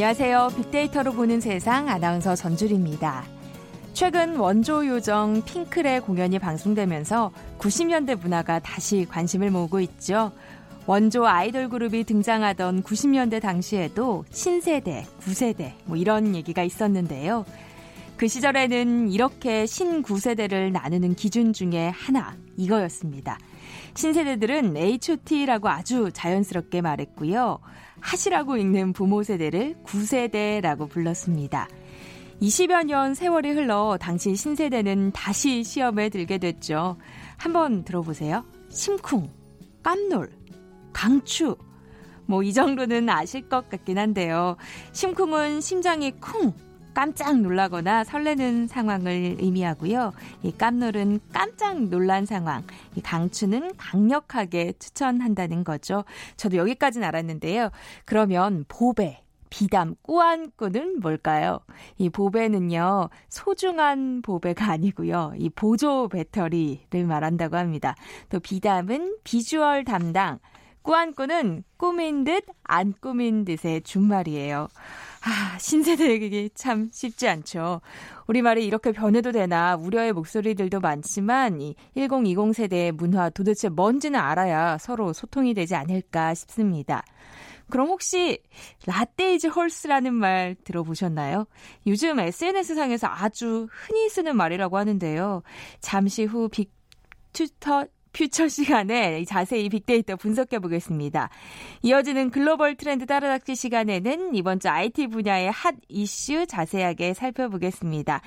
[0.00, 0.52] 안녕하세요.
[0.56, 3.22] 빅데이터로 보는 세상 아나운서 전주리입니다.
[3.92, 10.32] 최근 원조 요정 핑클의 공연이 방송되면서 90년대 문화가 다시 관심을 모으고 있죠.
[10.86, 17.44] 원조 아이돌 그룹이 등장하던 90년대 당시에도 신세대, 구세대 뭐 이런 얘기가 있었는데요.
[18.16, 23.38] 그 시절에는 이렇게 신구세대를 나누는 기준 중에 하나 이거였습니다.
[23.94, 27.58] 신세대들은 H.O.T라고 아주 자연스럽게 말했고요.
[28.00, 31.68] 하시라고 읽는 부모 세대를 구세대라고 불렀습니다.
[32.42, 36.96] 20여 년 세월이 흘러 당시 신세대는 다시 시험에 들게 됐죠.
[37.36, 38.44] 한번 들어보세요.
[38.70, 39.30] 심쿵,
[39.82, 40.30] 깜놀,
[40.92, 41.56] 강추.
[42.26, 44.56] 뭐 이 정도는 아실 것 같긴 한데요.
[44.92, 46.54] 심쿵은 심장이 쿵
[46.94, 50.12] 깜짝 놀라거나 설레는 상황을 의미하고요.
[50.42, 52.62] 이 깜놀은 깜짝 놀란 상황,
[52.96, 56.04] 이 강추는 강력하게 추천한다는 거죠.
[56.36, 57.70] 저도 여기까지는 알았는데요.
[58.04, 61.60] 그러면 보배, 비담, 꾸안꾸는 뭘까요?
[61.98, 65.32] 이 보배는요, 소중한 보배가 아니고요.
[65.36, 67.94] 이 보조 배터리를 말한다고 합니다.
[68.28, 70.38] 또 비담은 비주얼 담당,
[70.82, 74.68] 꾸안꾸는 꾸민 듯 안 꾸민 듯의 준말이에요.
[75.22, 77.82] 아, 신세대에게 참 쉽지 않죠.
[78.26, 85.12] 우리말이 이렇게 변해도 되나 우려의 목소리들도 많지만 이 1020 세대의 문화 도대체 뭔지는 알아야 서로
[85.12, 87.02] 소통이 되지 않을까 싶습니다.
[87.68, 88.42] 그럼 혹시
[88.86, 91.46] Latte is horse라는 말 들어보셨나요?
[91.86, 95.42] 요즘 SNS상에서 아주 흔히 쓰는 말이라고 하는데요.
[95.80, 96.72] 잠시 후 Big
[97.32, 101.30] to the Future 시간에 자세히 빅데이터 분석해 보겠습니다.
[101.82, 108.20] 이어지는 글로벌 트렌드 따라잡기 시간에는 이번 주 IT 분야의 hot issue 자세하게 살펴보겠습니다.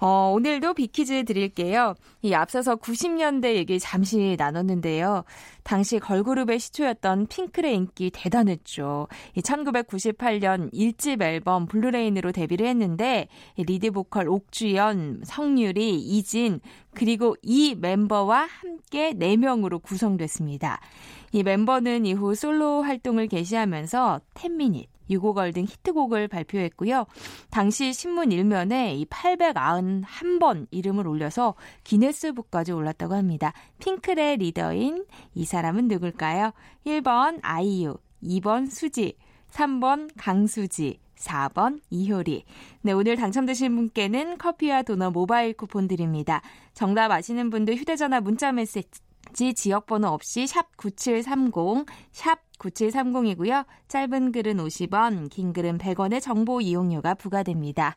[0.00, 1.94] 어, 오늘도 빅퀴즈 드릴게요.
[2.22, 5.24] 이 앞서서 90년대 얘기 잠시 나눴는데요.
[5.64, 9.08] 당시 걸그룹의 시초였던 핑클의 인기 대단했죠.
[9.34, 16.60] 이 1998년 1집 앨범 Blue Rain으로 데뷔를 했는데 리드 보컬 옥주현, 성유리, 이진
[16.94, 20.80] 그리고 이 멤버와 함께 4명으로 구성됐습니다.
[21.32, 27.06] 이 멤버는 이후 솔로 활동을 개시하면서 10 Minutes, U-Go-Girl 등 히트곡을 발표했고요.
[27.50, 31.54] 당시 신문 일면에 이 891번 이름을 올려서
[31.84, 33.52] 기네스북까지 올랐다고 합니다.
[33.78, 35.04] 핑클의 리더인
[35.34, 36.52] 이 사람은 누굴까요?
[36.86, 39.16] 1번 아이유, 2번 수지,
[39.50, 42.44] 3번 강수지, 4번 이효리.
[42.82, 46.42] 네, 오늘 당첨되신 분께는 커피와 도넛 모바일 쿠폰 드립니다.
[46.74, 53.64] 정답 아시는 분들 휴대전화 문자 메시지 지역번호 없이 샵 9730, 샵 9730이고요.
[53.88, 57.94] 짧은 글은 50원, 긴 글은 100원의 정보 이용료가 부과됩니다.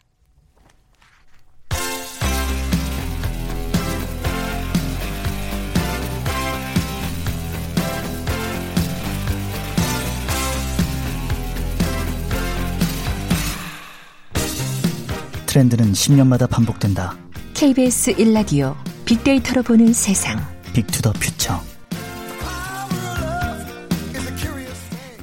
[15.52, 17.18] 트렌드는 10년마다 반복된다.
[17.54, 18.74] KBS 1라디오
[19.04, 20.40] 빅데이터로 보는 세상.
[20.74, 21.71] Big to the Future.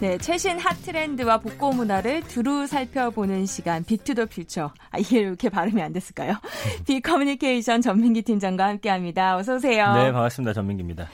[0.00, 4.72] 네, 최신 핫 트렌드와 복고 문화를 두루 살펴보는 시간 Big to the Future.
[4.90, 6.34] 아, 이게 이렇게 발음이 안 됐을까요?
[6.86, 9.36] 빅커뮤니케이션 전민기 팀장과 함께합니다.
[9.36, 9.92] 어서 오세요.
[9.94, 10.52] 네, 반갑습니다.
[10.52, 11.08] 전민기입니다.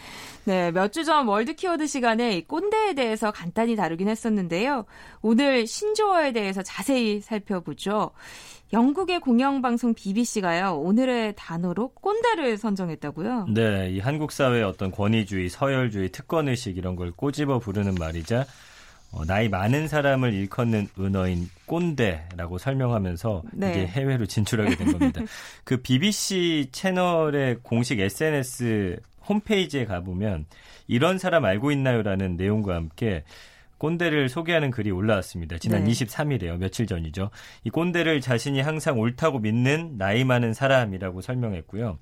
[0.45, 4.85] 네, 몇 주 전 월드 키워드 시간에 꼰대에 대해서 간단히 다루긴 했었는데요.
[5.23, 8.11] 오늘 신조어에 대해서 자세히 살펴보죠.
[8.75, 13.47] 영국의 공영방송 BBC가요, 오늘의 단어로 꼰대를 선정했다고요?
[13.55, 18.45] 네, 이 한국 사회의 어떤 권위주의, 서열주의, 특권의식 이런 걸 꼬집어 부르는 말이자
[19.15, 23.71] 어, 나이 많은 사람을 일컫는 은어인 꼰대라고 설명하면서 네.
[23.71, 25.21] 이게 해외로 진출하게 된 겁니다.
[25.63, 28.99] 그 BBC 채널의 공식 SNS
[29.29, 30.47] 홈페이지에 가보면
[30.89, 33.23] 이런 사람 알고 있나요라는 내용과 함께
[33.79, 35.59] 꼰대를 소개하는 글이 올라왔습니다.
[35.59, 35.91] 지난 네.
[35.93, 36.59] 23일에요.
[36.59, 37.31] 며칠 전이죠.
[37.63, 41.99] 이 꼰대를 자신이 항상 옳다고 믿는 나이 많은 사람이라고 설명했고요.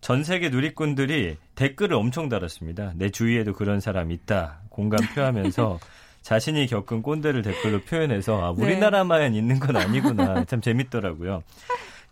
[0.00, 2.92] 전 세계 누리꾼들이 댓글을 엄청 달았습니다.
[2.96, 4.60] 내 주위에도 그런 사람 있다.
[4.68, 5.80] 공감 표하면서
[6.26, 8.64] 자신이 겪은 꼰대를 댓글로 표현해서 아, 네.
[8.64, 9.38] 우리나라만 네.
[9.38, 10.42] 있는 건 아니구나.
[10.46, 11.44] 참 재밌더라고요.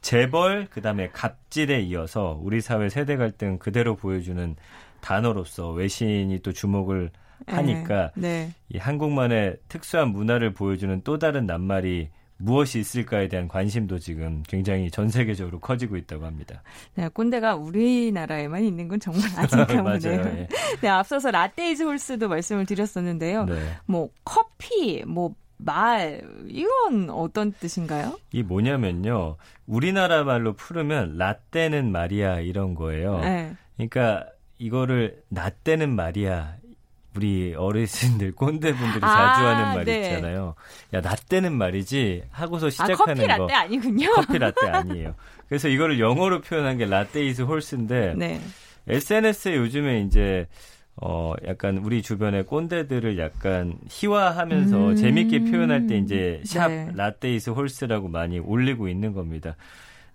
[0.02, 4.54] 재벌 그다음에 갑질에 이어서 우리 사회 세대 갈등 그대로 보여주는
[5.00, 7.10] 단어로서 외신이 또 주목을
[7.48, 8.46] 하니까 네.
[8.46, 8.52] 네.
[8.68, 15.08] 이 한국만의 특수한 문화를 보여주는 또 다른 낱말이 무엇이 있을까에 대한 관심도 지금 굉장히 전
[15.08, 16.62] 세계적으로 커지고 있다고 합니다.
[16.94, 20.20] 네, 꼰대가 우리나라에만 있는 건 정말 아닌가 보네요.
[20.38, 20.48] 예.
[20.80, 23.44] 네, 앞서서 Latte is horse도 말씀을 드렸었는데요.
[23.44, 23.54] 네.
[23.86, 28.18] 뭐 커피, 뭐 말, 이건 어떤 뜻인가요?
[28.32, 29.36] 이 뭐냐면요.
[29.66, 33.20] 우리나라 말로 풀으면 라떼는 말이야 이런 거예요.
[33.20, 33.54] 네.
[33.76, 34.26] 그러니까
[34.58, 36.56] 이거를 라떼는 말이야
[37.16, 40.00] 우리 어르신들 꼰대분들이 아, 자주 하는 말이 네.
[40.02, 40.54] 있잖아요.
[40.92, 44.12] 야 라떼는 말이지 하고서 시작하는 아, 커피 라떼 아니군요.
[44.14, 45.14] 커피 라떼 아니에요.
[45.48, 48.40] 그래서 이거를 영어로 표현한 게 Latte is horse인데 네.
[48.88, 50.46] SNS에 요즘에 이제
[50.96, 54.96] 어 약간 우리 주변의 꼰대들을 약간 희화하면서 음.
[54.96, 56.90] 재밌게 표현할 때 이제 샵 네.
[56.94, 59.56] Latte is horse라고 많이 올리고 있는 겁니다.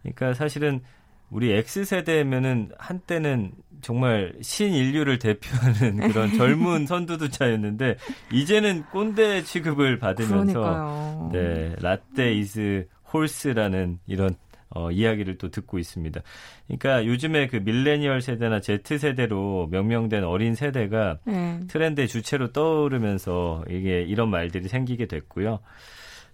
[0.01, 0.81] 그러니까 사실은
[1.29, 7.97] 우리 X세대면은 한때는 정말 신인류를 대표하는 그런 젊은 선두주자였는데
[8.31, 11.29] 이제는 꼰대 취급을 받으면서 그러니까요.
[11.31, 14.35] 네 Latte is horse라는 이런
[14.71, 16.21] 어, 이야기를 또 듣고 있습니다.
[16.67, 21.59] 그러니까 요즘에 그 밀레니얼 세대나 Z 세대로 명명된 어린 세대가 네.
[21.67, 25.59] 트렌드의 주체로 떠오르면서 이게 이런 말들이 생기게 됐고요.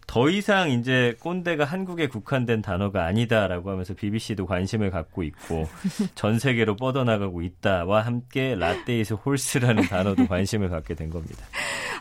[0.07, 5.68] 더 이상 이제 꼰대가 한국에 국한된 단어가 아니다라고 하면서 BBC도 관심을 갖고 있고
[6.16, 11.46] 전 세계로 뻗어나가고 있다와 함께 Latte is horse라는 단어도 관심을 갖게 된 겁니다.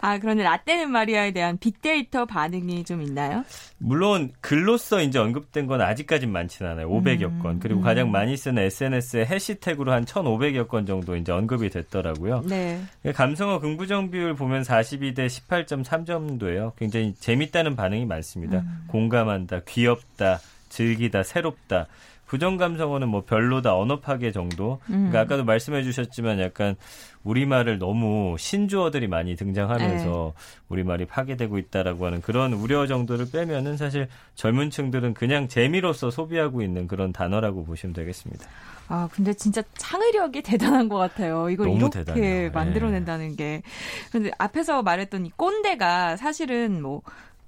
[0.01, 3.45] 아, 그런데 라떼는 말이야에 대한 빅데이터 반응이 좀 있나요?
[3.85, 6.89] 물론 글로써 이제 언급된 건 아직까진 많지는 않아요.
[6.89, 7.61] 500여 음, 건.
[7.61, 7.85] 그리고 음.
[7.85, 12.45] 가장 많이 쓰는 SNS에 해시태그로 한 1,500여 건 정도 이제 언급이 됐더라고요.
[12.49, 12.81] 네.
[13.15, 16.73] 감성어 긍부정 비율 보면 42대 18.3 정도예요.
[16.79, 18.61] 굉장히 재밌다는 반응이 많습니다.
[18.61, 18.85] 음.
[18.89, 20.41] 공감한다, 귀엽다,
[20.71, 21.87] 즐기다, 새롭다.
[22.35, 24.81] 부정 감성어는 뭐 별로다, 언어 파괴 정도.
[24.91, 25.09] 음.
[25.09, 26.75] 그러니까 아까도 말씀해 주셨지만 약간
[27.23, 30.63] 우리말을 너무 신조어들이 많이 등장하면서 네.
[30.69, 36.89] 우리말이 파괴되고 있다라고 하는 그런 우려 정도를 빼면은 사실 젊은 층들은 그냥 재미로서 소비하고 있는
[36.89, 38.45] 그런 단어라고 보시면 되겠습니다.
[38.89, 41.49] 아, 근데 진짜 창의력이 대단한 것 같아요.
[41.51, 42.51] 이걸 이렇게 대단해요.
[42.51, 43.37] 만들어낸다는 네.
[43.37, 43.63] 게.
[44.11, 47.03] 근데 앞에서 말했던 이 꼰대가 사실은 뭐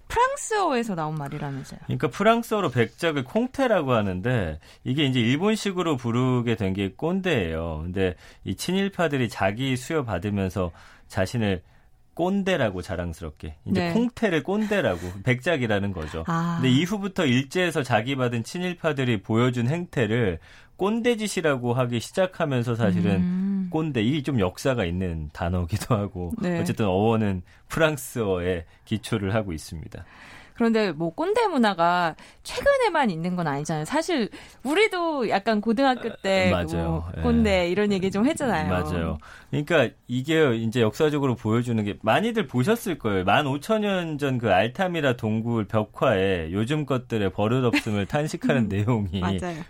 [0.08, 1.80] 프랑스어에서 나온 말이라면서요.
[1.86, 7.80] 그러니까 프랑스어로 백작을 콩테라고 하는데 이게 이제 일본식으로 부르게 된 게 꼰대예요.
[7.84, 10.72] 근데 이 친일파들이 자기 수여 받으면서
[11.08, 11.62] 자신을
[12.14, 13.92] 꼰대라고 자랑스럽게 이제 네.
[13.92, 16.24] 콩테를 꼰대라고 백작이라는 거죠.
[16.26, 16.58] 아.
[16.60, 20.38] 근데 이후부터 일제에서 자기 받은 친일파들이 보여준 행태를
[20.76, 23.45] 꼰대짓이라고 하기 시작하면서 사실은 음.
[23.76, 26.58] 꼰대 이게 좀 역사가 있는 단어기도 하고 네.
[26.58, 30.02] 어쨌든 어원은 프랑스어에 기초를 하고 있습니다.
[30.54, 33.84] 그런데 뭐 꼰대 문화가 최근에만 있는 건 아니잖아요.
[33.84, 34.30] 사실
[34.64, 36.88] 우리도 약간 고등학교 때뭐 맞아요.
[36.88, 37.68] 뭐 꼰대 예.
[37.68, 38.70] 이런 얘기 좀 했잖아요.
[38.70, 39.18] 맞아요.
[39.50, 43.24] 그러니까 이게 이제 역사적으로 보여주는 게 많이들 보셨을 거예요.
[43.24, 49.20] 만 오천 년 전 그 알타미라 동굴 벽화에 요즘 것들의 버릇없음을 탄식하는 내용이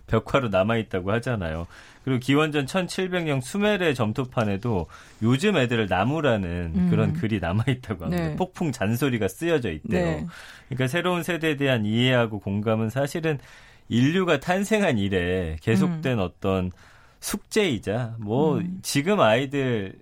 [0.07, 1.67] 벽화로 남아 있다고 하잖아요.
[2.07, 4.87] 그리고 기원전 1700년 수메르 점토판에도
[5.23, 6.87] 요즘 애들을 나무라는 음.
[6.89, 8.29] 그런 글이 남아있다고 합니다.
[8.29, 8.37] 네.
[8.37, 10.05] 폭풍 잔소리가 쓰여져 있대요.
[10.05, 10.27] 네.
[10.69, 13.41] 그러니까 새로운 세대에 대한 이해하고 공감은 사실은
[13.89, 16.23] 인류가 탄생한 이래 계속된 음.
[16.23, 16.71] 어떤
[17.19, 18.79] 숙제이자 뭐 음.
[18.83, 19.95] 지금 아이들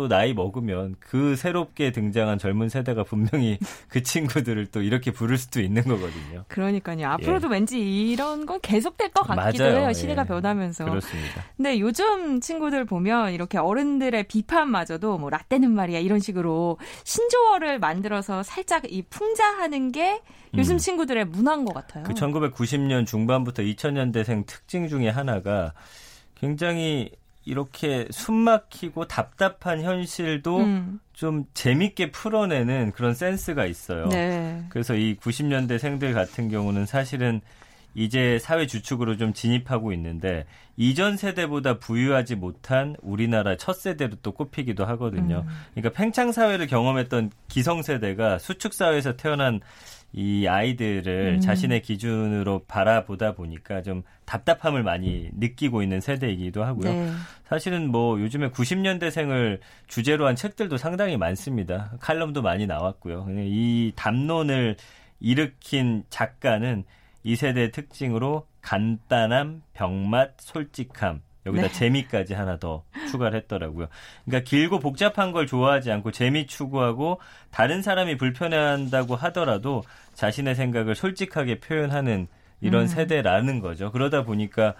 [0.00, 3.58] 또 나이 먹으면 그 새롭게 등장한 젊은 세대가 분명히
[3.88, 6.46] 그 친구들을 또 이렇게 부를 수도 있는 거거든요.
[6.48, 7.06] 그러니까요.
[7.06, 7.52] 앞으로도 예.
[7.52, 9.76] 왠지 이런 건 계속될 것 같기도 맞아요.
[9.76, 9.92] 해요.
[9.92, 10.26] 시대가 예.
[10.26, 10.86] 변하면서.
[10.86, 11.44] 그렇습니다.
[11.54, 18.90] 근데 요즘 친구들 보면 이렇게 어른들의 비판마저도 뭐 라떼는 말이야 이런 식으로 신조어를 만들어서 살짝
[18.90, 20.22] 이 풍자하는 게
[20.56, 20.78] 요즘 음.
[20.78, 22.04] 친구들의 문화인 것 같아요.
[22.04, 25.74] 그 1990년 중반부터 2000년대생 특징 중에 하나가
[26.36, 27.10] 굉장히
[27.44, 31.00] 이렇게 숨막히고 답답한 현실도 음.
[31.12, 34.08] 좀 재밌게 풀어내는 그런 센스가 있어요.
[34.08, 34.64] 네.
[34.68, 37.40] 그래서 이 90년대 생들 같은 경우는 사실은
[37.94, 44.84] 이제 사회 주축으로 좀 진입하고 있는데 이전 세대보다 부유하지 못한 우리나라 첫 세대로 또 꼽히기도
[44.86, 45.44] 하거든요.
[45.46, 45.52] 음.
[45.74, 49.60] 그러니까 팽창 사회를 경험했던 기성 세대가 수축 사회에서 태어난
[50.12, 51.40] 이 아이들을 음.
[51.40, 56.92] 자신의 기준으로 바라보다 보니까 좀 답답함을 많이 느끼고 있는 세대이기도 하고요.
[56.92, 57.10] 네.
[57.44, 61.92] 사실은 뭐 요즘에 90년대생을 주제로 한 책들도 상당히 많습니다.
[62.00, 63.26] 칼럼도 많이 나왔고요.
[63.30, 64.76] 이 담론을
[65.20, 66.84] 일으킨 작가는
[67.22, 71.72] 이 세대의 특징으로 간단함, 병맛, 솔직함 여기다 네.
[71.72, 73.88] 재미까지 하나 더 추가를 했더라고요.
[74.24, 77.20] 그러니까 길고 복잡한 걸 좋아하지 않고 재미 추구하고
[77.50, 79.82] 다른 사람이 불편해한다고 하더라도
[80.14, 82.28] 자신의 생각을 솔직하게 표현하는
[82.60, 82.86] 이런 음.
[82.86, 83.90] 세대라는 거죠.
[83.90, 84.74] 그러다 보니까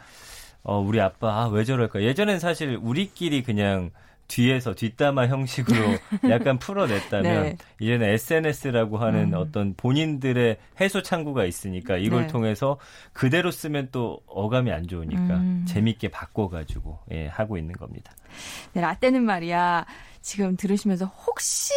[0.62, 2.02] 어 우리 아빠 아, 왜 저럴까?
[2.02, 3.90] 예전엔 사실 우리끼리 그냥
[4.30, 5.76] 뒤에서 뒷담화 형식으로
[6.30, 7.56] 약간 풀어냈다면 네.
[7.80, 9.38] 이제는 SNS라고 하는 음.
[9.38, 12.26] 어떤 본인들의 해소 창구가 있으니까 이걸 네.
[12.28, 12.78] 통해서
[13.12, 15.64] 그대로 쓰면 또 어감이 안 좋으니까 음.
[15.66, 18.12] 재밌게 바꿔가지고 예, 하고 있는 겁니다.
[18.72, 19.84] 네, 라떼는 말이야.
[20.22, 21.72] 지금 들으시면서 혹시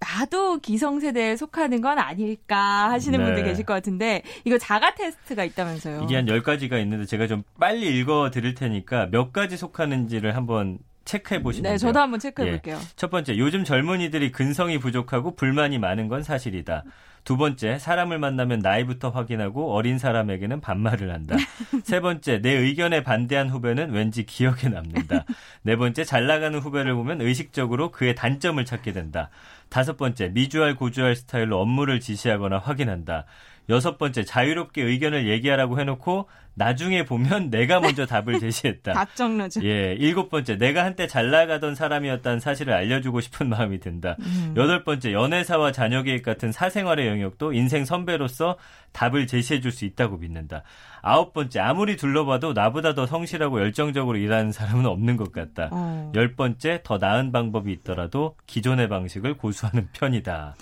[0.00, 3.24] 나도 기성세대에 속하는 건 아닐까 하시는 네.
[3.24, 6.02] 분들 계실 것 같은데 이거 자가 테스트가 있다면서요.
[6.02, 11.42] 이게 한 10가지가 있는데 제가 좀 빨리 읽어 드릴 테니까 몇 가지 속하는지를 한번 체크해
[11.42, 12.50] 보시면 네, 저도 한번 체크해 예.
[12.52, 12.78] 볼게요.
[12.96, 16.84] 첫 번째, 요즘 젊은이들이 근성이 부족하고 불만이 많은 건 사실이다.
[17.24, 21.36] 두 번째, 사람을 만나면 나이부터 확인하고 어린 사람에게는 반말을 한다.
[21.84, 25.24] 세 번째, 내 의견에 반대한 후배는 왠지 기억에 남는다.
[25.62, 29.30] 네 번째, 잘 나가는 후배를 보면 의식적으로 그의 단점을 찾게 된다.
[29.68, 33.24] 다섯 번째, 미주알 고주알 스타일로 업무를 지시하거나 확인한다.
[33.68, 38.92] 여섯 번째, 자유롭게 의견을 얘기하라고 해놓고 나중에 보면 내가 먼저 답을 제시했다.
[38.92, 39.64] 답정너죠.
[39.64, 44.16] 예, 일곱 번째, 내가 한때 잘 나가던 사람이었다는 사실을 알려주고 싶은 마음이 든다.
[44.20, 44.54] 음.
[44.56, 48.58] 여덟 번째, 연애사와 자녀 계획 같은 사생활의 영역도 인생 선배로서
[48.92, 50.62] 답을 제시해줄 수 있다고 믿는다.
[51.00, 55.68] 아홉 번째, 아무리 둘러봐도 나보다 더 성실하고 열정적으로 일하는 사람은 없는 것 같다.
[55.72, 56.12] 어.
[56.14, 60.54] 열 번째, 더 나은 방법이 있더라도 기존의 방식을 고수하는 편이다.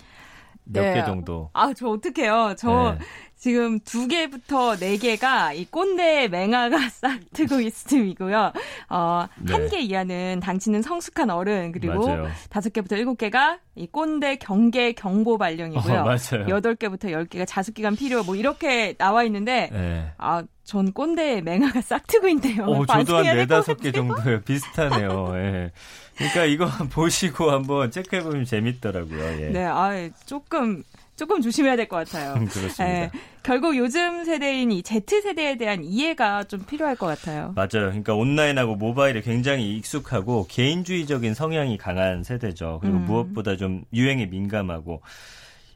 [0.73, 1.05] 몇개 네.
[1.05, 1.51] 정도.
[1.53, 2.55] 아, 저 어떡해요.
[2.57, 3.05] 저 네.
[3.41, 8.53] 지금 두 개부터 네 개가 이 꼰대 맹아가 싹 트고 있음이고요.
[8.91, 9.53] 어, 네.
[9.53, 12.07] 한개 이하는 당치는 성숙한 어른 그리고
[12.51, 16.01] 다섯 개부터 일곱 개가 이 꼰대 경계 경보 발령이고요.
[16.03, 20.13] 어, 여덟 개부터 열 개가 자숙 기간 필요 뭐 이렇게 나와 있는데 네.
[20.19, 22.65] 아, 전 꼰대 맹아가 싹 트고 있네요.
[22.65, 24.43] 어, 저도 한 네다섯 개 정도요.
[24.43, 25.33] 비슷하네요.
[25.37, 25.73] 예.
[26.21, 29.43] 그러니까 이거 보시고 한번 체크해 보면 재밌더라고요.
[29.43, 29.49] 예.
[29.49, 29.91] 네, 아,
[30.27, 30.85] 조금
[31.17, 32.35] 조금 조심해야 될 것 같아요.
[32.35, 32.85] 그렇습니다.
[32.85, 33.11] 네,
[33.43, 37.53] 결국 요즘 세대인 이 Z 세대에 대한 이해가 좀 필요할 것 같아요.
[37.57, 37.69] 맞아요.
[37.89, 42.79] 그러니까 온라인하고 모바일에 굉장히 익숙하고 개인주의적인 성향이 강한 세대죠.
[42.81, 43.05] 그리고 음.
[43.05, 45.03] 무엇보다 좀 유행에 민감하고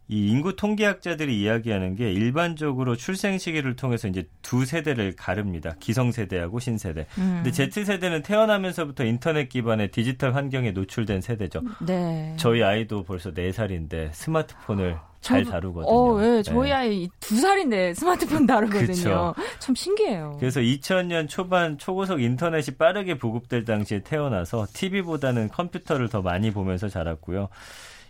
[0.08, 5.74] 이 인구 통계학자들이 이야기하는 게 일반적으로 출생 시기를 통해서 이제 두 세대를 가릅니다.
[5.80, 7.06] 기성 세대하고 신세대.
[7.18, 7.40] 음.
[7.42, 11.62] 근데 Z 세대는 태어나면서부터 인터넷 기반의 디지털 환경에 노출된 세대죠.
[11.86, 12.34] 네.
[12.38, 15.90] 저희 아이도 벌써 4살인데 스마트폰을 잘 다루거든요.
[15.90, 16.42] 어, 네.
[16.42, 16.74] 저희 네.
[16.74, 18.86] 아이 두 살인데 스마트폰 다루거든요.
[18.86, 19.34] 그쵸.
[19.58, 20.36] 참 신기해요.
[20.38, 27.48] 그래서 2000년 초반 초고속 인터넷이 빠르게 보급될 당시에 태어나서 TV보다는 컴퓨터를 더 많이 보면서 자랐고요.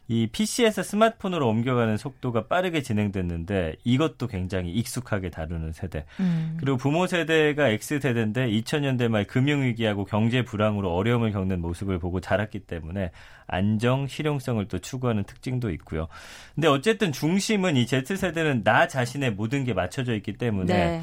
[0.06, 6.04] 이 PC에서 스마트폰으로 옮겨가는 속도가 빠르게 진행됐는데 이것도 굉장히 익숙하게 다루는 세대.
[6.20, 6.58] 음.
[6.60, 13.12] 그리고 부모 세대가 X세대인데 2000년대 말 금융위기하고 경제 불황으로 어려움을 겪는 모습을 보고 자랐기 때문에
[13.46, 16.08] 안정, 실용성을 또 추구하는 특징도 있고요.
[16.54, 21.02] 근데 어쨌든 중심은 이 Z세대는 나 자신의 모든 게 맞춰져 있기 때문에 네.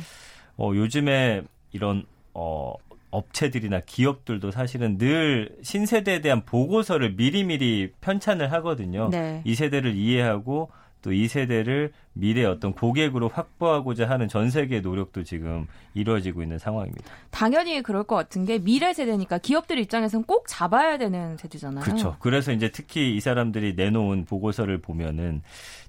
[0.58, 1.42] 어, 요즘에
[1.72, 2.74] 이런 어,
[3.12, 9.10] 업체들이나 기업들도 사실은 늘 신세대에 대한 보고서를 미리미리 편찬을 하거든요.
[9.10, 9.42] 네.
[9.46, 10.70] 이 세대를 이해하고
[11.02, 17.06] 또 이 세대를 미래 어떤 고객으로 확보하고자 하는 전 세계의 노력도 지금 이루어지고 있는 상황입니다.
[17.32, 21.84] 당연히 그럴 것 같은 게 미래 세대니까 기업들 입장에서는 꼭 잡아야 되는 세대잖아요.
[21.84, 22.16] 그렇죠.
[22.20, 25.42] 그래서 이제 특히 이 사람들이 내놓은 보고서를 보면은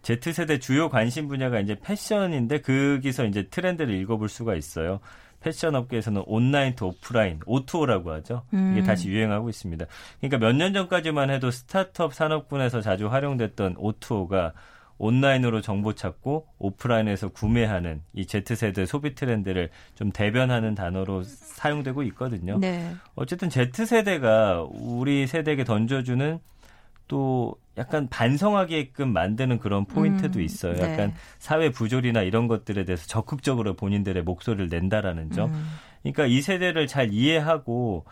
[0.03, 5.01] Z세대 주요 관심 분야가 이제 패션인데 거기서 이제 트렌드를 읽어볼 수가 있어요.
[5.43, 8.43] 패션 업계에서는 online to offline, O2O라고 하죠.
[8.53, 8.85] 이게 음.
[8.85, 9.85] 다시 유행하고 있습니다.
[10.21, 14.53] 그러니까 몇 년 전까지만 해도 스타트업 산업군에서 자주 활용됐던 O2O가
[14.99, 22.59] 온라인으로 정보 찾고 오프라인에서 구매하는 이 Z세대 소비 트렌드를 좀 대변하는 단어로 사용되고 있거든요.
[22.59, 22.95] 네.
[23.17, 26.39] 어쨌든 Z세대가 우리 세대에게 던져주는
[27.13, 30.73] 또 약간 반성하게끔 만드는 그런 포인트도 음, 있어요.
[30.73, 30.81] 네.
[30.83, 35.53] 약간 사회 부조리나 이런 것들에 대해서 적극적으로 본인들의 목소리를 낸다라는 점.
[35.53, 35.67] 음.
[36.01, 38.07] 그러니까 이 세대를 잘 이해하고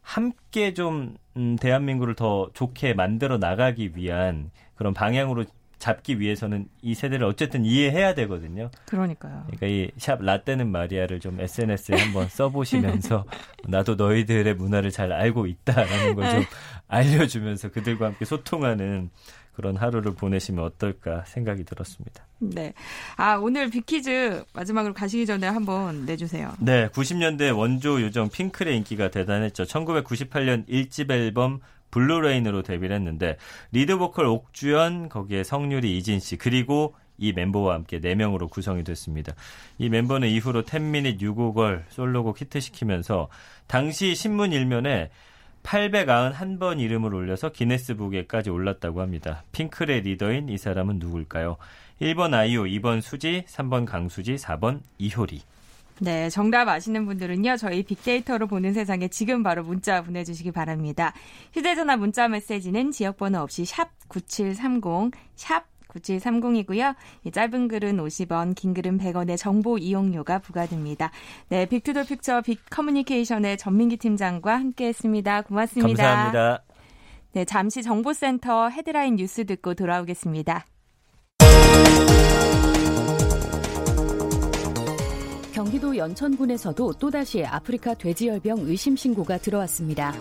[0.00, 5.44] 함께 좀 음, 대한민국을 더 좋게 만들어 나가기 위한 그런 방향으로
[5.78, 8.70] 잡기 위해서는 이 세대를 어쨌든 이해해야 되거든요.
[8.86, 9.44] 그러니까요.
[9.46, 13.24] 그러니까 이 샵 라떼는 마리아를 좀 SNS에 한번 써보시면서
[13.68, 16.46] 나도 너희들의 문화를 잘 알고 있다라는 걸좀 네.
[16.88, 19.10] 알려주면서 그들과 함께 소통하는
[19.54, 22.26] 그런 하루를 보내시면 어떨까 생각이 들었습니다.
[22.38, 22.74] 네.
[23.16, 26.52] 아, 오늘 빅퀴즈 마지막으로 가시기 전에 한번 내주세요.
[26.60, 26.88] 네.
[26.88, 29.64] 90년대 원조 요정 핑클의 인기가 대단했죠.
[29.64, 33.36] 1998년 1집 앨범 Blue Rain으로 데뷔를 했는데
[33.72, 39.32] 리드 보컬 옥주현 거기에 성유리 이진 씨 그리고 이 멤버와 함께 4명으로 구성이 됐습니다.
[39.78, 43.28] 이 멤버는 이후로 10 Minutes U-Go-Girl 솔로곡 히트시키면서
[43.66, 45.10] 당시 신문 일면에
[45.62, 49.42] 891번 이름을 올려서 기네스북에까지 올랐다고 합니다.
[49.52, 51.56] 핑클의 리더인 이 사람은 누굴까요?
[52.00, 55.40] 1번 아이오, 2번 수지, 3번 강수지, 4번 이효리.
[56.00, 61.14] 네, 정답 아시는 분들은요, 저희 빅데이터로 보는 세상에 지금 바로 문자 보내주시기 바랍니다.
[61.54, 66.94] 휴대전화 문자 메시지는 지역번호 없이 샵 9730, 샵 9730이고요.
[67.32, 71.10] 짧은 글은 50원, 긴 글은 100원의 정보 이용료가 부과됩니다.
[71.48, 75.42] 네, Big to the Future 빅 커뮤니케이션의 전민기 팀장과 함께했습니다.
[75.42, 76.02] 고맙습니다.
[76.02, 76.62] 감사합니다.
[77.32, 80.66] 네, 잠시 정보센터 헤드라인 뉴스 듣고 돌아오겠습니다.
[85.56, 90.12] 경기도 연천군에서도 또다시 아프리카 돼지열병 의심 신고가 들어왔습니다.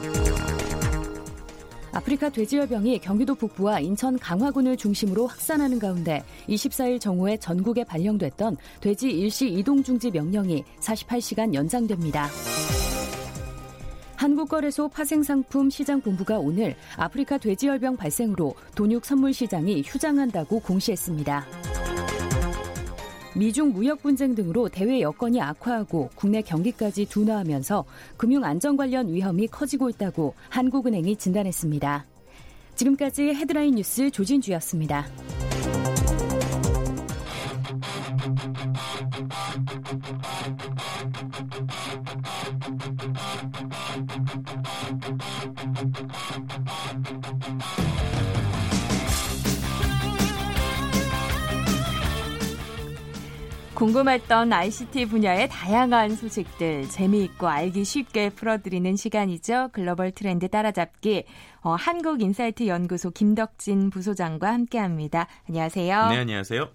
[1.91, 9.49] 아프리카 돼지열병이 경기도 북부와 인천 강화군을 중심으로 확산하는 가운데 24일 정오에 전국에 발령됐던 돼지 일시
[9.49, 12.29] 이동 중지 명령이 48시간 연장됩니다.
[14.15, 21.45] 한국거래소 파생상품 시장본부가 오늘 아프리카 돼지열병 발생으로 돈육 선물 시장이 휴장한다고 공시했습니다.
[23.35, 27.83] 미중 무역 분쟁 등으로 대외 여건이 악화하고 국내 경기까지 둔화하면서
[28.15, 32.05] 금융 안전 관련 위험이 커지고 있다고 한국은행이 진단했습니다.
[32.75, 35.05] 지금까지 헤드라인 뉴스 조진주였습니다.
[53.95, 59.69] 궁금했던 ICT 분야의 다양한 소식들 재미있고 알기 쉽게 풀어드리는 시간이죠.
[59.71, 61.23] 글로벌 트렌드 따라잡기
[61.61, 65.27] 어, 한국인사이트 연구소 김덕진 부소장과 함께합니다.
[65.47, 66.09] 안녕하세요.
[66.09, 66.69] 네, 안녕하세요.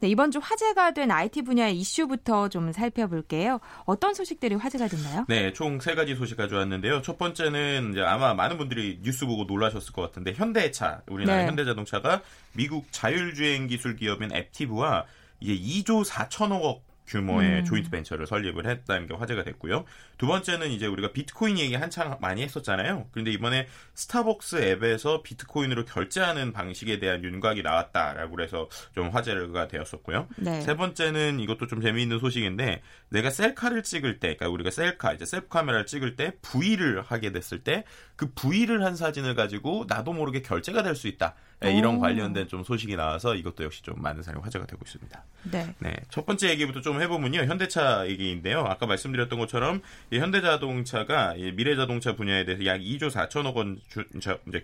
[0.00, 3.60] 네, 이번 주 화제가 된 IT 분야의 이슈부터 좀 살펴볼게요.
[3.84, 5.26] 어떤 소식들이 화제가 됐나요?
[5.28, 7.02] 네, 총 세 가지 소식 가져왔는데요.
[7.02, 11.46] 첫 번째는 이제 아마 많은 분들이 뉴스 보고 놀라셨을 것 같은데 현대차, 우리나라 네.
[11.48, 12.22] 현대자동차가
[12.54, 15.04] 미국 자율주행 기술 기업인 앱티브와
[15.42, 17.64] 이게 2조 4천억 원 규모의 음.
[17.64, 19.84] 조인트 벤처를 설립을 했다는 게 화제가 됐고요.
[20.18, 23.08] 두 번째는 이제 우리가 비트코인 얘기 한창 많이 했었잖아요.
[23.10, 30.28] 그런데 이번에 스타벅스 앱에서 비트코인으로 결제하는 방식에 대한 윤곽이 나왔다라고 해서 좀 화제가 되었었고요.
[30.36, 30.60] 네.
[30.60, 35.48] 세 번째는 이것도 좀 재미있는 소식인데 내가 셀카를 찍을 때, 그러니까 우리가 셀카 이제 셀프
[35.48, 37.84] 카메라를 찍을 때 V를 하게 됐을 때
[38.16, 41.34] 그 V를 한 사진을 가지고 나도 모르게 결제가 될 수 있다.
[41.62, 45.24] 네, 이런 관련된 좀 소식이 나와서 이것도 역시 좀 많은 사람이 화제가 되고 있습니다.
[45.50, 45.74] 네.
[45.78, 45.96] 네.
[46.10, 47.40] 첫 번째 얘기부터 좀 해보면요.
[47.40, 48.60] 현대차 얘기인데요.
[48.60, 49.80] 아까 말씀드렸던 것처럼
[50.12, 54.04] 현대자동차가 미래자동차 분야에 대해서 약 2조 4천억 원 주,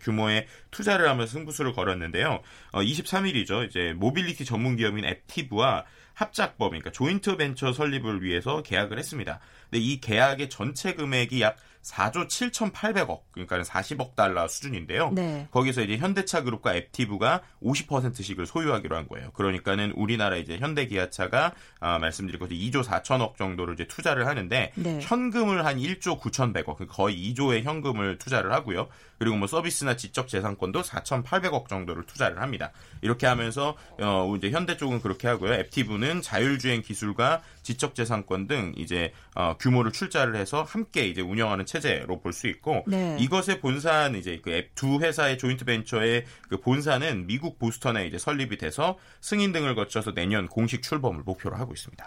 [0.00, 2.40] 규모의 투자를 하면서 승부수를 걸었는데요.
[2.72, 3.66] 어, 23일이죠.
[3.68, 5.84] 이제 모빌리티 전문 기업인 앱티브와
[6.18, 9.38] 합작법, 그러니까 조인트 벤처 설립을 위해서 계약을 했습니다.
[9.70, 11.56] 근데 이 계약의 전체 금액이 약
[11.88, 15.11] 4조 7,800억, 그러니까 40억 달러 수준인데요.
[15.12, 15.48] 네.
[15.51, 19.31] 거기서 이제 현대차 그룹과 앱티브가 50%씩을 소유하기로 한 거예요.
[19.33, 24.98] 그러니까는 우리나라 이제 현대기아차가 아, 말씀드린 것처럼 2조 4천억 정도를 이제 투자를 하는데 네.
[25.03, 28.88] 현금을 한 1조 9,100억, 그 거의 2조의 현금을 투자를 하고요.
[29.18, 32.70] 그리고 뭐 서비스나 지적 재산권도 4,800억 정도를 투자를 합니다.
[33.03, 35.55] 이렇게 하면서 어 이제 현대 쪽은 그렇게 하고요.
[35.55, 42.20] 앱티브는 자율주행 기술과 지적 재산권 등 이제 어 규모를 출자를 해서 함께 이제 운영하는 체제로
[42.20, 43.16] 볼 수 있고 네.
[43.20, 48.58] 이것의 본사는 이제 그 앱 두 회사의 조인트 벤처의 그 본사는 미국 보스턴에 이제 설립이
[48.58, 52.06] 돼서 승인 등을 거쳐서 내년 공식 출범을 목표로 하고 있습니다.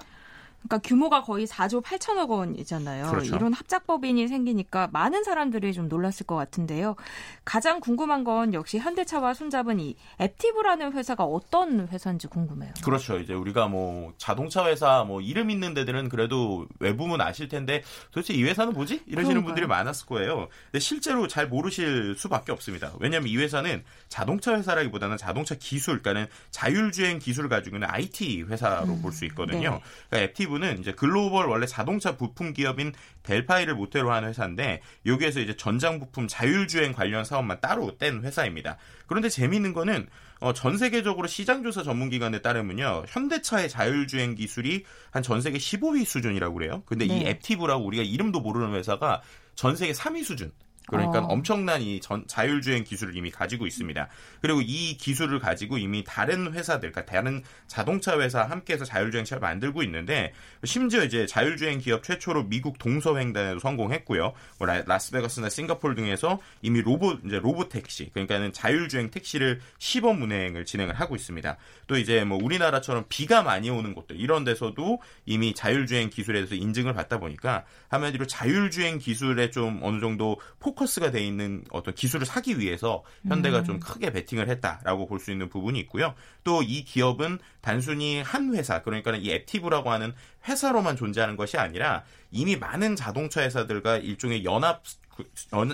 [0.63, 3.09] 그러니까 규모가 거의 4조 8천억 원이잖아요.
[3.09, 3.35] 그렇죠.
[3.35, 6.95] 이런 합작법인이 생기니까 많은 사람들이 좀 놀랐을 것 같은데요.
[7.43, 12.73] 가장 궁금한 건 역시 현대차와 손잡은 이 앱티브라는 회사가 어떤 회사인지 궁금해요.
[12.83, 13.19] 그렇죠.
[13.19, 18.43] 이제 우리가 뭐 자동차 회사 뭐 이름 있는 데들은 그래도 외부문 아실 텐데 도대체 이
[18.43, 19.03] 회사는 뭐지?
[19.07, 19.45] 이러시는 그런가요?
[19.45, 20.47] 분들이 많았을 거예요.
[20.65, 22.93] 근데 실제로 잘 모르실 수밖에 없습니다.
[22.99, 29.01] 왜냐하면 이 회사는 자동차 회사라기보다는 자동차 기술, 그러니까는 자율주행 기술을 가지고 있는 IT 회사로 음,
[29.01, 29.71] 볼수 있거든요.
[29.71, 29.81] 네.
[30.09, 32.91] 그러니까 앱티브 옵티브는 이제 글로벌 원래 자동차 부품 기업인
[33.23, 38.77] 델파이를 모태로 하는 회사인데 여기에서 이제 전장 부품 자율주행 관련 사업만 따로 뗀 회사입니다.
[39.07, 40.07] 그런데 재미있는 거는
[40.41, 43.05] 어, 전 세계적으로 시장조사 전문기관에 따르면요.
[43.07, 46.83] 현대차의 자율주행 기술이 한 전 세계 15위 수준이라고 그래요.
[46.85, 47.15] 근데 네.
[47.19, 49.21] 이 앱티브라고 우리가 이름도 모르는 회사가
[49.55, 50.51] 전 세계 3위 수준.
[50.91, 51.27] 그러니까 어.
[51.29, 54.07] 엄청난 이 전, 자율주행 기술을 이미 가지고 있습니다.
[54.41, 60.33] 그리고 이 기술을 가지고 이미 다른 회사들, 그러니까 다른 자동차 회사 함께해서 자율주행차를 만들고 있는데
[60.65, 64.33] 심지어 이제 자율주행 기업 최초로 미국 동서횡단에도 성공했고요.
[64.59, 70.65] 뭐 라, 스베가스나 싱가폴 등에서 이미 로봇 이제 로봇 택시, 그러니까는 자율주행 택시를 시범 운행을
[70.65, 71.55] 진행을 하고 있습니다.
[71.87, 76.93] 또 이제 뭐 우리나라처럼 비가 많이 오는 곳들 이런 데서도 이미 자율주행 기술에 대해서 인증을
[76.93, 82.59] 받다 보니까 한마디로 자율주행 기술에 좀 어느 정도 포커 포커스가 돼 있는 어떤 기술을 사기
[82.59, 83.65] 위해서 현대가 음.
[83.65, 86.15] 좀 크게 베팅을 했다라고 볼 수 있는 부분이 있고요.
[86.43, 90.13] 또 이 기업은 단순히 한 회사, 그러니까 이 앱티브라고 하는
[90.47, 94.83] 회사로만 존재하는 것이 아니라 이미 많은 자동차 회사들과 일종의 연합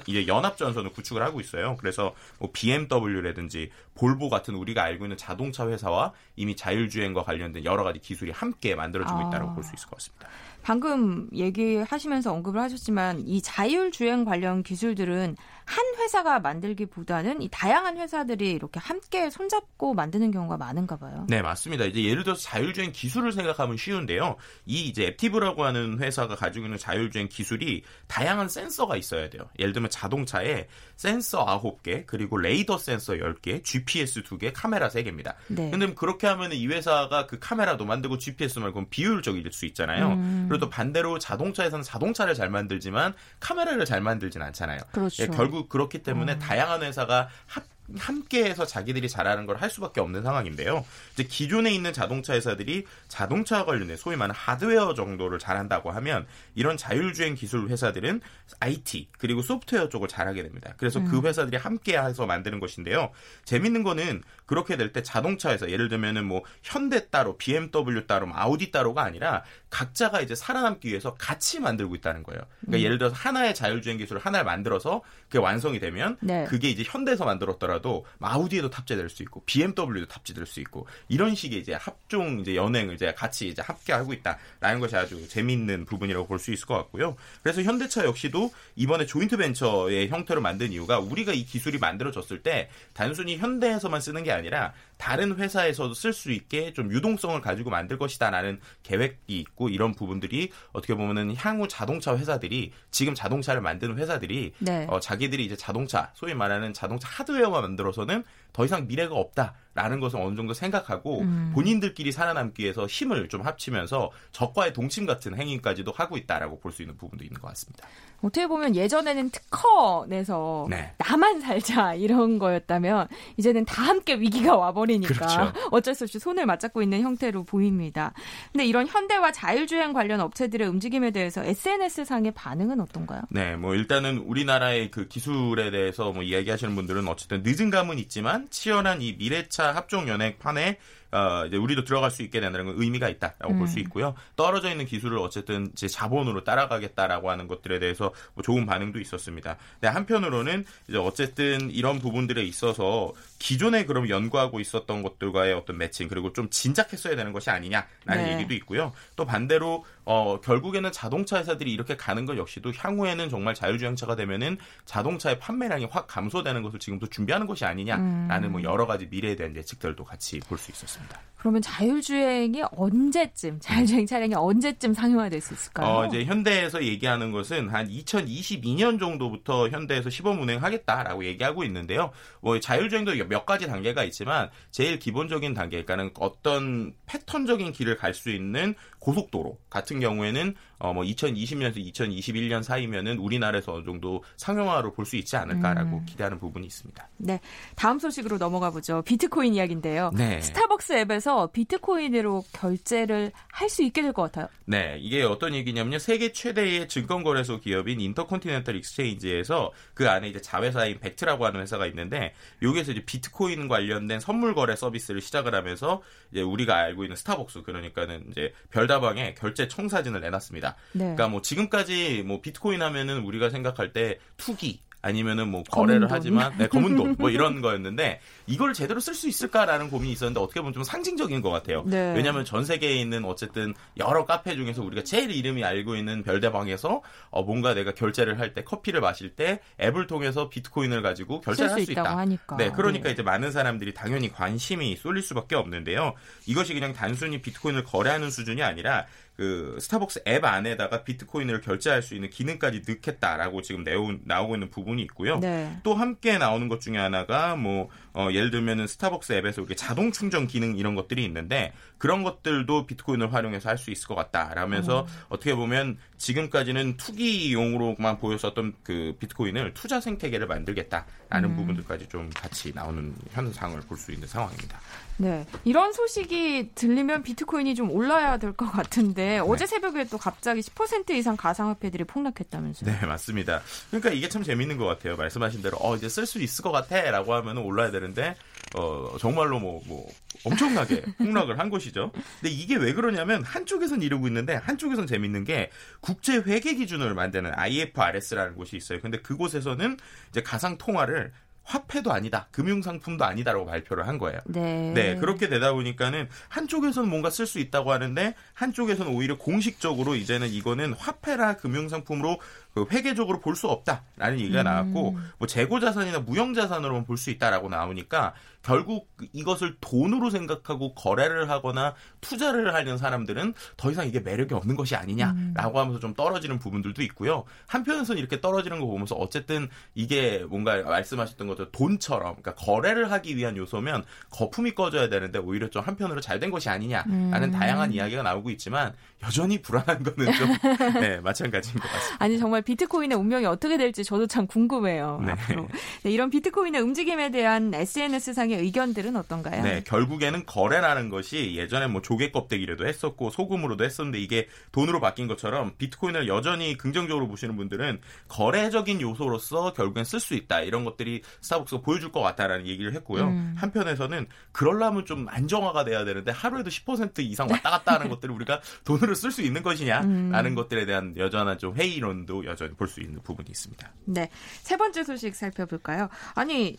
[0.08, 1.78] 이제 연합 전선을 구축을 하고 있어요.
[1.78, 8.00] 그래서 뭐 BMW라든지 볼보 같은 우리가 알고 있는 자동차 회사와 이미 자율주행과 관련된 여러 가지
[8.00, 9.54] 기술이 함께 만들어지고 있다고 아.
[9.54, 10.28] 볼수 있을 것 같습니다.
[10.64, 15.36] 방금 얘기하시면서 언급을 하셨지만 이 자율주행 관련 기술들은
[15.68, 21.26] 한 회사가 만들기보다는 이 다양한 회사들이 이렇게 함께 손잡고 만드는 경우가 많은가 봐요.
[21.30, 21.84] 네, 맞습니다.
[21.86, 24.38] 이제 예를 들어서 자율주행 기술을 생각하면 쉬운데요.
[24.66, 29.50] 이 이제 앱티브라고 하는 회사가 가지고 있는 자율주행 기술이 다양한 센서가 있어야 돼요.
[29.60, 35.36] 예를 들면 자동차에 센서 9개, 그리고 레이더 센서 10개, GPS 2개, 카메라 3개입니다.
[35.48, 35.70] 네.
[35.70, 40.14] 근데 그렇게 하면 이 회사가 그 카메라도 만들고 GPS 말고 비효율적일 수 있잖아요.
[40.14, 40.47] 음.
[40.48, 44.80] 그리고 또 반대로 자동차에서는 자동차를 잘 만들지만 카메라를 잘 만들진 않잖아요.
[44.92, 45.24] 그렇죠.
[45.24, 46.40] 예, 결국 그렇기 때문에 음.
[46.40, 47.64] 다양한 회사가 합
[47.98, 50.86] 함께해서 자기들이 잘하는 걸 할 수밖에 없는 상황인데요.
[51.14, 57.34] 이제 기존에 있는 자동차 회사들이 자동차 관련해 소위 말하는 하드웨어 정도를 잘한다고 하면 이런 자율주행
[57.34, 58.22] 기술 회사들은
[58.60, 60.74] IT 그리고 소프트웨어 쪽을 잘하게 됩니다.
[60.78, 61.22] 그래서 그 음.
[61.22, 63.10] 그 회사들이 함께해서 만드는 것인데요.
[63.46, 68.38] 재밌는 거는 그렇게 될 때 자동차 회사 예를 들면은 뭐 현대 따로, BMW 따로, 뭐
[68.38, 72.42] 아우디 따로가 아니라 각자가 이제 살아남기 위해서 같이 만들고 있다는 거예요.
[72.62, 72.84] 그러니까 음.
[72.84, 76.46] 예를 들어서 하나의 자율주행 기술을 하나를 만들어서 그게 완성이 되면 네.
[76.46, 81.74] 그게 이제 현대에서 만들었더라도 아우디에도 탑재될 수 있고 BMW도 탑재될 수 있고 이런 식의 이제
[81.74, 86.52] 합종 이제 연행을 이제 같이 이제 함께 하고 있다라는 것이 아주 재미있는 부분이라고 볼 수
[86.52, 87.16] 있을 것 같고요.
[87.44, 93.38] 그래서 현대차 역시도 이번에 조인트 벤처의 형태로 만든 이유가 우리가 이 기술이 만들어졌을 때 단순히
[93.38, 99.46] 현대에서만 쓰는 게 아니라 다른 회사에서도 쓸 수 있게 좀 유동성을 가지고 만들 것이다라는 계획이
[99.58, 104.86] 있고 이런 부분들이 어떻게 보면은 향후 자동차 회사들이 지금 자동차를 만드는 회사들이 네.
[104.90, 110.20] 어, 자기들이 이제 자동차 소위 말하는 자동차 하드웨어만 만들어서는 더 이상 미래가 없다 라는 것을
[110.20, 111.52] 어느 정도 생각하고 음.
[111.54, 116.98] 본인들끼리 살아남기 위해서 힘을 좀 합치면서 적과의 동침 같은 행위까지도 하고 있다라고 볼 수 있는
[116.98, 117.88] 부분도 있는 것 같습니다.
[118.22, 120.94] 어떻게 보면 예전에는 특허 내서 네.
[120.98, 125.54] 나만 살자 이런 거였다면 이제는 다 함께 위기가 와버리니까 그렇죠.
[125.72, 128.14] 어쩔 수 없이 손을 맞잡고 있는 형태로 보입니다.
[128.52, 133.22] 근데 이런 현대와 자율주행 관련 업체들의 움직임에 대해서 SNS 상의 반응은 어떤가요?
[133.30, 139.04] 네, 뭐 일단은 우리나라의 그 기술에 대해서 뭐 이야기하시는 분들은 어쨌든 늦은 감은 있지만 치열한
[139.04, 140.78] 이 미래차 합종 연행판에
[141.12, 143.60] 어, 이제 우리도 들어갈 수 있게 되는 건 의미가 있다라고 음.
[143.60, 144.14] 볼수 있고요.
[144.36, 149.58] 떨어져 있는 기술을 어쨌든 제 자본으로 따라가겠다라고 하는 것들에 대해서 뭐 좋은 반응도 있었습니다.
[149.74, 156.34] 근데 한편으로는 이제 어쨌든 이런 부분들에 있어서 기존에 그럼 연구하고 있었던 것들과의 어떤 매칭 그리고
[156.34, 158.34] 좀 진작했어야 되는 것이 아니냐라는 네.
[158.34, 158.92] 얘기도 있고요.
[159.16, 165.40] 또 반대로 어, 결국에는 자동차 회사들이 이렇게 가는 것 역시도 향후에는 정말 자율주행차가 되면은 자동차의
[165.40, 168.52] 판매량이 확 감소되는 것을 지금도 준비하는 것이 아니냐라는 음.
[168.52, 171.20] 뭐 여러 가지 미래에 대한 예측들도 같이 볼 수 있었습니다.
[171.38, 175.88] 그러면 자율주행이 언제쯤 자율주행 차량이 언제쯤 상용화될 수 있을까요?
[175.88, 182.12] 어, 이제 현대에서 얘기하는 것은 한 2022년 정도부터 현대에서 시범 운행하겠다라고 얘기하고 있는데요.
[182.42, 188.30] 뭐 자율주행도 몇 가지 단계가 있지만 제일 기본적인 단계, 그러니까는 어떤 패턴적인 길을 갈 수
[188.32, 195.16] 있는 고속도로 같은 경우에는 어 뭐 2020년에서 2021년 사이면은 우리나라에서 어느 정도 상용화로 볼 수
[195.16, 196.06] 있지 않을까라고 음.
[196.06, 197.08] 기대하는 부분이 있습니다.
[197.18, 197.40] 네,
[197.76, 199.02] 다음 소식으로 넘어가 보죠.
[199.04, 200.12] 비트코인 이야기인데요.
[200.14, 200.40] 네.
[200.42, 204.48] 스타벅스 앱에서 비트코인으로 결제를 할 수 있게 될 것 같아요.
[204.66, 206.00] 네, 이게 어떤 얘기냐면요.
[206.00, 212.92] 세계 최대의 증권거래소 기업인 인터컨티넨탈 익스체인지에서 그 안에 이제 자회사인 벡트라고 하는 회사가 있는데 여기에서
[212.92, 216.02] 이제 비 트코인 관련된 선물 거래 서비스를 시작을 하면서
[216.32, 220.76] 이제 우리가 알고 있는 스타벅스 그러니까는 이제 별다방에 결제 청사진을 내놨습니다.
[220.94, 221.00] 네.
[221.00, 226.68] 그러니까 뭐 지금까지 뭐 비트코인 하면은 우리가 생각할 때 투기 아니면은 뭐 거래를 하지만 네,
[226.68, 230.84] 검은 돈 뭐 이런 거였는데 이걸 제대로 쓸 수 있을까라는 고민이 있었는데 어떻게 보면 좀
[230.84, 231.84] 상징적인 것 같아요.
[231.86, 232.14] 네.
[232.16, 237.44] 왜냐하면 전 세계에 있는 어쨌든 여러 카페 중에서 우리가 제일 이름이 알고 있는 별대방에서 어,
[237.44, 241.92] 뭔가 내가 결제를 할 때 커피를 마실 때 앱을 통해서 비트코인을 가지고 결제를 할 수
[241.92, 242.18] 있다.
[242.18, 242.56] 하니까.
[242.58, 243.12] 네, 그러니까 네.
[243.14, 246.14] 이제 많은 사람들이 당연히 관심이 쏠릴 수밖에 없는데요.
[246.46, 249.06] 이것이 그냥 단순히 비트코인을 거래하는 수준이 아니라
[249.38, 255.02] 그 스타벅스 앱 안에다가 비트코인을 결제할 수 있는 기능까지 넣겠다라고 지금 내오, 나오고 있는 부분이
[255.04, 255.40] 있고요.
[255.40, 255.78] 네.
[255.84, 260.48] 또 함께 나오는 것 중에 하나가 뭐 어, 예를 들면은 스타벅스 앱에서 이렇게 자동 충전
[260.48, 265.06] 기능 이런 것들이 있는데 그런 것들도 비트코인을 활용해서 할 수 있을 것 같다라면서 음.
[265.30, 271.56] 어떻게 보면 지금까지는 투기용으로만 보였었던 그 비트코인을 투자 생태계를 만들겠다라는 음.
[271.56, 274.80] 부분들까지 좀 같이 나오는 현상을 볼 수 있는 상황입니다.
[275.20, 275.48] 네.
[275.64, 279.40] 이런 소식이 들리면 비트코인이 좀 올라야 될 것 같은데 네.
[279.40, 282.92] 어제 새벽에 또 갑자기 10% 이상 가상화폐들이 폭락했다면서요.
[282.92, 283.62] 네, 맞습니다.
[283.90, 285.18] 그러니까 이게 참 재밌는 것 같아요.
[285.18, 288.36] 말씀하신 대로 어 이제 쓸 수 있을 것 같아라고 하면 올라야 되는데
[288.76, 290.12] 어 정말로 뭐뭐 뭐
[290.44, 292.12] 엄청나게 폭락을 한 것이죠.
[292.40, 295.72] 근데 이게 왜 그러냐면 한쪽에선 이러고 있는데 한쪽에선 재밌는 게
[296.08, 299.02] 국제 회계 기준을 만드는 IFRS라는 곳이 있어요.
[299.02, 299.98] 근데 그곳에서는
[300.30, 304.40] 이제 가상 통화를 화폐도 아니다, 금융 상품도 아니다라고 발표를 한 거예요.
[304.46, 304.94] 네.
[304.94, 310.94] 네, 그렇게 되다 보니까는 한쪽에서는 뭔가 쓸 수 있다고 하는데 한쪽에서는 오히려 공식적으로 이제는 이거는
[310.94, 314.66] 화폐라 금융 상품으로 그 회계적으로 볼 수 없다라는 얘기가 음.
[314.66, 321.50] 나왔고 뭐 재고 자산이나 무형 자산으로만 볼 수 있다라고 나오니까 결국 이것을 돈으로 생각하고 거래를
[321.50, 327.02] 하거나 투자를 하는 사람들은 더 이상 이게 매력이 없는 것이 아니냐라고 하면서 좀 떨어지는 부분들도
[327.04, 327.46] 있고요.
[327.68, 333.56] 한편에서는 이렇게 떨어지는 거 보면서 어쨌든 이게 뭔가 말씀하셨던 것처럼 돈처럼 그러니까 거래를 하기 위한
[333.58, 337.52] 요소면 거품이 꺼져야 되는데 오히려 좀 한편으로 잘 된 것이 아니냐라는 음.
[337.52, 340.50] 다양한 이야기가 나오고 있지만 여전히 불안한 거는 좀
[341.02, 342.24] 네, 마찬가지인 것 같습니다.
[342.24, 345.22] 아니 정말 비트코인의 운명이 어떻게 될지 저도 참 궁금해요.
[345.26, 345.32] 네.
[345.32, 345.70] 앞으로.
[346.04, 349.64] 네, 이런 비트코인의 움직임에 대한 SNS상의 의견들은 어떤가요?
[349.64, 355.76] 네, 결국에는 거래라는 것이 예전에 뭐 조개 껍데기로도 했었고 소금으로도 했었는데 이게 돈으로 바뀐 것처럼
[355.78, 362.12] 비트코인을 여전히 긍정적으로 보시는 분들은 거래적인 요소로서 결국엔 쓸 수 있다 이런 것들이 스타벅스가 보여줄
[362.12, 363.28] 것 같다라는 얘기를 했고요.
[363.28, 363.56] 음.
[363.58, 369.16] 한편에서는 그럴라면 좀 안정화가 돼야 되는데 하루에도 10% 이상 왔다 갔다 하는 것들을 우리가 돈으로
[369.16, 370.56] 쓸 수 있는 것이냐라는 음.
[370.56, 373.94] 것들에 대한 여전한 좀 회의론도 여전히 볼 수 있는 부분이 있습니다.
[374.06, 374.30] 네.
[374.64, 376.10] 세 번째 소식 살펴볼까요?
[376.36, 376.78] 아니,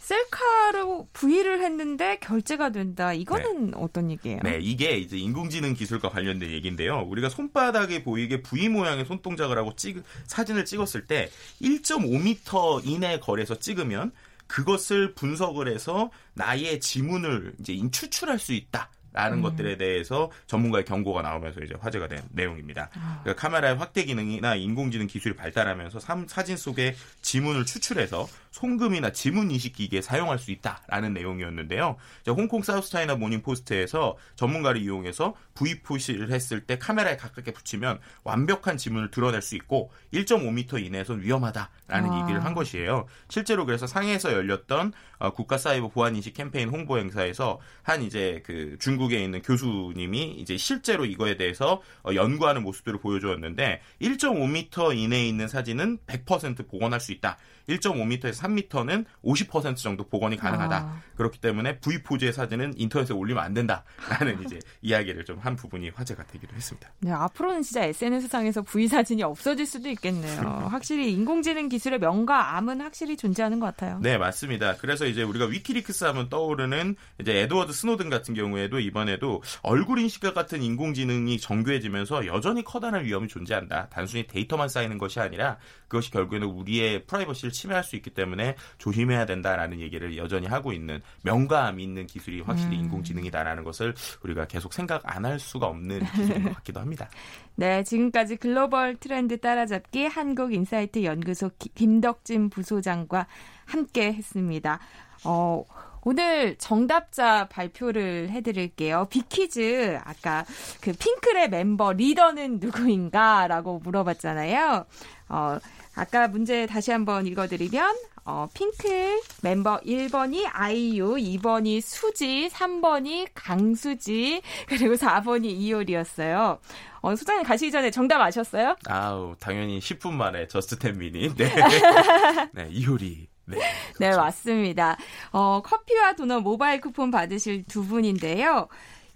[0.00, 3.12] 셀카로 부위를 했는데 결제가 된다.
[3.12, 4.40] 이거는 어떤 얘기예요?
[4.42, 7.02] 네, 이게 이제 인공지능 기술과 관련된 얘기인데요.
[7.08, 11.28] 우리가 손바닥에 보이게 V 모양의 손동작을 하고 찍, 사진을 찍었을 때
[11.60, 14.12] 1.5m 이내 거리에서 찍으면
[14.46, 18.90] 그것을 분석을 해서 나의 지문을 이제 인- 추출할 수 있다.
[19.18, 22.88] 라는 것들에 대해서 전문가의 경고가 나오면서 이제 화제가 된 내용입니다.
[23.22, 29.72] 그러니까 카메라의 확대 기능이나 인공지능 기술이 발달하면서 삼- 사진 속에 지문을 추출해서 송금이나 지문 인식
[29.72, 31.96] 기기에 사용할 수 있다라는 내용이었는데요.
[32.28, 39.10] 홍콩 사우스차이나 모닝 포스트에서 전문가를 이용해서 V 포즈를 했을 때 카메라에 가깝게 붙이면 완벽한 지문을
[39.10, 42.20] 드러낼 수 있고 1.5m 이내에선 위험하다라는 아.
[42.22, 43.06] 얘기를 한 것이에요.
[43.28, 44.92] 실제로 그래서 상해에서 열렸던 어,
[45.34, 51.04] 국가 사이버 보안 인식 캠페인 홍보 행사에서 한 이제 그 중국에 있는 교수님이 이제 실제로
[51.04, 57.38] 이거에 대해서 어, 연구하는 모습들을 보여주었는데 1.5m 이내에 있는 사진은 100% 복원할 수 있다.
[57.68, 60.76] 1.5m에서 3m는 50% 정도 복원이 가능하다.
[60.76, 61.02] 아.
[61.16, 66.24] 그렇기 때문에 V 포즈의 사진은 인터넷에 올리면 안 된다라는 이제 이야기를 좀 한 부분이 화제가
[66.24, 66.90] 되기도 했습니다.
[67.00, 70.40] 네, 앞으로는 진짜 SNS상에서 부위 사진이 없어질 수도 있겠네요.
[70.70, 73.98] 확실히 인공지능 기술의 명과 암은 확실히 존재하는 것 같아요.
[74.02, 74.76] 네, 맞습니다.
[74.76, 80.62] 그래서 이제 우리가 위키리크스 하면 떠오르는 이제 에드워드 스노든 같은 경우에도 이번에도 얼굴 인식과 같은
[80.62, 83.88] 인공지능이 정교해지면서 여전히 커다란 위험이 존재한다.
[83.90, 89.80] 단순히 데이터만 쌓이는 것이 아니라 그것이 결국에는 우리의 프라이버시를 침해할 수 있기 때문에 조심해야 된다라는
[89.80, 92.84] 얘기를 여전히 하고 있는 명과 암이 있는 기술이 확실히 음.
[92.84, 97.08] 인공지능이다라는 것을 우리가 계속 생각 안 할 수가 없는 기술인 것 같기도 합니다.
[97.58, 103.26] 네, 지금까지 글로벌 트렌드 따라잡기 한국인사이트 연구소 기- 김덕진 부소장과
[103.66, 104.78] 함께 했습니다.
[105.24, 105.64] 어,
[106.02, 109.06] 오늘 정답자 발표를 해드릴게요.
[109.10, 110.44] 비키즈 아까
[110.80, 114.86] 그 핑클의 멤버 리더는 누구인가라고 물어봤잖아요.
[115.28, 115.58] 어,
[115.94, 124.96] 아까 문제 다시 한번 읽어드리면 어, 핑클 멤버 1번이 아이유, 2번이 수지, 3번이 강수지, 그리고
[124.96, 126.58] 4번이 이효리였어요.
[127.00, 128.76] 어, 소장님 가시기 전에 정답 아셨어요?
[128.86, 131.48] 아우 당연히 10분 만에 just ten minutes 네,
[132.52, 134.20] 네 이효리 네, 네, 그렇죠.
[134.20, 134.96] 맞습니다.
[135.32, 138.68] 어, 커피와 도넛 모바일 쿠폰 받으실 두 분인데요.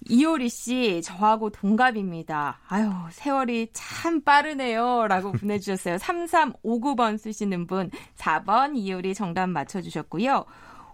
[0.09, 2.59] 이효리 씨, 저하고 동갑입니다.
[2.68, 5.07] 아유, 세월이 참 빠르네요.
[5.09, 5.97] 라고 보내주셨어요.
[5.97, 10.45] 3359번 쓰시는 분, 4번 이효리 정답 맞춰주셨고요.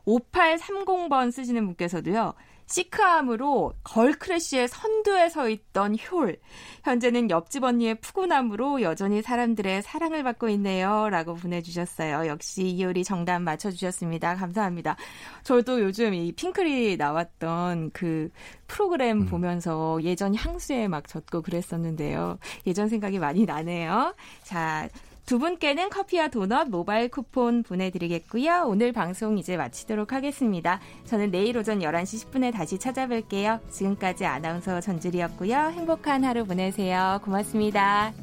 [0.06, 2.34] 5830번 쓰시는 분께서도요.
[2.68, 6.36] 시크함으로 girl crush의 선두에 서 있던 효리.
[6.84, 11.08] 현재는 옆집 언니의 푸근함으로 여전히 사람들의 사랑을 받고 있네요.
[11.10, 12.26] 라고 보내주셨어요.
[12.28, 14.36] 역시 이효리 정답 맞춰주셨습니다.
[14.36, 14.96] 감사합니다.
[15.42, 18.30] 저도 요즘 이 핑클이 나왔던 그
[18.66, 22.38] 프로그램 보면서 예전 향수에 막 젖고 그랬었는데요.
[22.66, 24.14] 예전 생각이 많이 나네요.
[24.42, 24.88] 자,
[25.28, 28.64] 두 분께는 커피와 도넛 모바일 쿠폰 보내드리겠고요.
[28.66, 30.80] 오늘 방송 이제 마치도록 하겠습니다.
[31.04, 33.60] 저는 내일 오전 11시 10분에 다시 찾아뵐게요.
[33.70, 35.54] 지금까지 아나운서 전주리였고요.
[35.54, 37.20] 행복한 하루 보내세요.
[37.22, 38.14] 고맙습니다.